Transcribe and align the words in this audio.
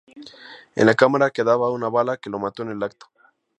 En 0.73 0.87
la 0.87 0.95
cámara 0.95 1.29
quedaba 1.29 1.69
una 1.69 1.87
bala 1.87 2.17
que 2.17 2.31
lo 2.31 2.39
mató 2.39 2.63
en 2.63 2.69
el 2.71 2.81
acto. 2.81 3.05